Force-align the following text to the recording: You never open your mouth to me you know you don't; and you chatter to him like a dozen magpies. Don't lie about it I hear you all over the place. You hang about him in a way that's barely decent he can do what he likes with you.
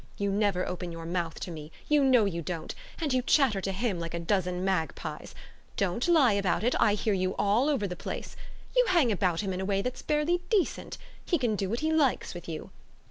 You 0.17 0.31
never 0.31 0.67
open 0.67 0.91
your 0.91 1.05
mouth 1.05 1.39
to 1.41 1.51
me 1.51 1.71
you 1.87 2.03
know 2.03 2.25
you 2.25 2.41
don't; 2.41 2.73
and 2.99 3.13
you 3.13 3.21
chatter 3.21 3.61
to 3.61 3.71
him 3.71 3.99
like 3.99 4.15
a 4.15 4.19
dozen 4.19 4.65
magpies. 4.65 5.35
Don't 5.77 6.07
lie 6.07 6.33
about 6.33 6.63
it 6.63 6.73
I 6.79 6.95
hear 6.95 7.13
you 7.13 7.35
all 7.35 7.69
over 7.69 7.85
the 7.85 7.95
place. 7.95 8.35
You 8.75 8.85
hang 8.87 9.11
about 9.11 9.41
him 9.41 9.53
in 9.53 9.61
a 9.61 9.65
way 9.65 9.83
that's 9.83 10.01
barely 10.01 10.41
decent 10.49 10.97
he 11.23 11.37
can 11.37 11.55
do 11.55 11.69
what 11.69 11.81
he 11.81 11.93
likes 11.93 12.33
with 12.33 12.49
you. 12.49 12.71